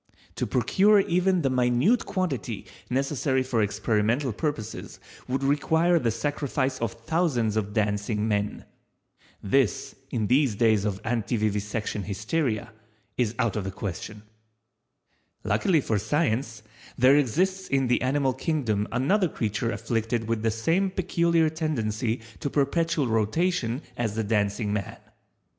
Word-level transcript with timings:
To 0.37 0.47
procure 0.47 0.99
even 1.01 1.43
the 1.43 1.51
minute 1.51 2.07
quantity 2.07 2.65
necessary 2.89 3.43
for 3.43 3.61
experimental 3.61 4.33
purposes 4.33 4.99
would 5.27 5.43
require 5.43 5.99
the 5.99 6.09
sacrifice 6.09 6.79
of 6.81 6.93
thousands 6.93 7.55
of 7.55 7.71
Dancing 7.73 8.27
men. 8.27 8.65
This 9.43 9.93
in 10.09 10.25
these 10.25 10.55
days 10.55 10.85
of 10.85 11.03
Antivivisection 11.03 12.05
Hysteria, 12.05 12.71
is 13.15 13.35
out 13.37 13.55
of 13.55 13.63
the 13.63 13.69
question. 13.69 14.23
Luckily 15.43 15.81
for 15.81 15.99
Science, 15.99 16.63
there 16.97 17.15
exists 17.15 17.67
in 17.67 17.85
the 17.85 18.01
animal 18.01 18.33
Kingdom 18.33 18.87
another 18.91 19.27
creature 19.29 19.69
afflicted 19.71 20.27
with 20.27 20.41
the 20.41 20.49
same 20.49 20.89
peculiar 20.89 21.47
tendency 21.47 22.21
to 22.39 22.49
perpetual 22.49 23.05
rotation 23.07 23.83
as 23.95 24.15
the 24.15 24.23
Dancing 24.23 24.73
man. 24.73 24.97